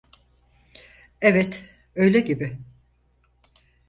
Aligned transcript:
Evet, 1.21 1.63
öyle 1.95 2.19
gibi. 2.19 2.59